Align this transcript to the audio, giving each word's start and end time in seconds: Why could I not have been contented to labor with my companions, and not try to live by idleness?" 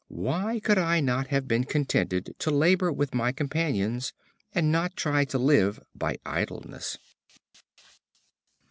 Why 0.15 0.59
could 0.59 0.79
I 0.79 0.99
not 0.99 1.27
have 1.27 1.47
been 1.47 1.63
contented 1.63 2.33
to 2.39 2.49
labor 2.49 2.91
with 2.91 3.13
my 3.13 3.31
companions, 3.31 4.13
and 4.51 4.71
not 4.71 4.95
try 4.95 5.25
to 5.25 5.37
live 5.37 5.79
by 5.93 6.17
idleness?" 6.25 6.97